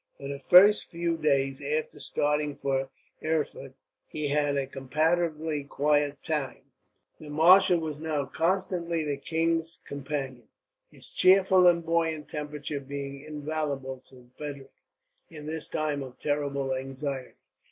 [0.17, 2.89] For the first few days after starting for
[3.23, 3.75] Erfurt,
[4.07, 6.55] he had a comparatively quiet time of
[7.19, 7.23] it.
[7.25, 10.47] The marshal was now constantly the king's companion,
[10.89, 14.73] his cheerful and buoyant temper being invaluable to Frederick,
[15.29, 17.35] in this time of terrible anxiety.